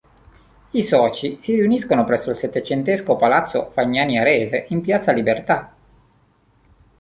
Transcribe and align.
I 0.71 0.81
soci 0.81 1.37
si 1.39 1.53
riuniscono 1.53 2.03
presso 2.05 2.31
il 2.31 2.35
secentesco 2.35 3.15
palazzo 3.17 3.69
Fagnani 3.69 4.17
Arese 4.17 4.65
in 4.69 4.81
piazza 4.81 5.11
Libertà. 5.11 5.75